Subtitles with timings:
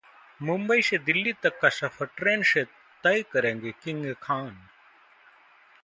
[0.39, 2.63] मुंबई से दिल्ली तक का सफर ट्रेन से
[3.03, 4.57] तय करेंगे किंग खान